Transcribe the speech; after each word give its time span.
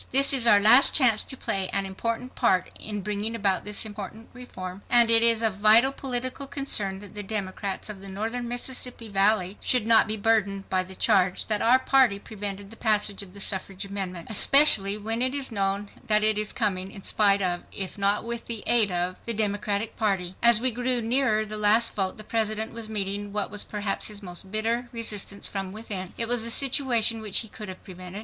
"This 0.11 0.33
is 0.33 0.47
our 0.47 0.59
last 0.59 0.95
chance 0.95 1.23
to 1.25 1.37
play 1.37 1.69
an 1.69 1.85
important 1.85 2.33
part 2.33 2.71
in 2.79 3.01
bringing 3.03 3.35
about 3.35 3.63
this 3.65 3.85
important 3.85 4.29
reform, 4.33 4.81
and 4.89 5.11
it 5.11 5.21
is 5.21 5.43
of 5.43 5.57
vital 5.57 5.91
political 5.91 6.47
concern 6.47 6.97
that 7.01 7.13
the 7.13 7.21
Democrats 7.21 7.87
of 7.87 8.01
the 8.01 8.09
Northern 8.09 8.47
Mississippi 8.47 9.09
Valley 9.09 9.59
should 9.61 9.85
not 9.85 10.07
be 10.07 10.17
burdened 10.17 10.67
by 10.71 10.81
the 10.81 10.95
charge 10.95 11.45
that 11.45 11.61
our 11.61 11.77
party 11.77 12.17
prevented 12.17 12.71
the 12.71 12.75
passage 12.77 13.21
of 13.21 13.35
the 13.35 13.39
suffrage 13.39 13.85
amendment, 13.85 14.25
especially 14.31 14.97
when 14.97 15.21
it 15.21 15.35
is 15.35 15.51
known 15.51 15.89
that 16.07 16.23
it 16.23 16.35
is 16.35 16.51
coming 16.51 16.89
in 16.91 17.03
spite 17.03 17.43
of, 17.43 17.61
if 17.71 17.95
not 17.95 18.23
with 18.23 18.47
the 18.47 18.63
aid 18.65 18.89
of, 18.89 19.17
the 19.25 19.35
Democratic 19.35 19.95
Party." 19.97 20.33
As 20.41 20.59
we 20.59 20.71
grew 20.71 20.99
nearer 21.01 21.45
the 21.45 21.57
last 21.57 21.93
vote 21.93 22.17
the 22.17 22.23
President 22.23 22.73
was 22.73 22.89
meeting 22.89 23.31
what 23.33 23.51
was 23.51 23.63
perhaps 23.63 24.07
his 24.07 24.23
most 24.23 24.49
bitter 24.49 24.89
resistance 24.91 25.47
from 25.47 25.71
within. 25.71 26.15
It 26.17 26.27
was 26.27 26.43
a 26.43 26.49
situation 26.49 27.21
which 27.21 27.41
he 27.41 27.47
could 27.47 27.69
have 27.69 27.83
prevented. 27.83 28.19